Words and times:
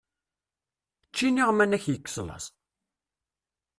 Ečč 1.07 1.17
iniɣman 1.27 1.75
ad 1.75 1.81
k-yekkes 1.83 2.17
laẓ! 2.27 2.45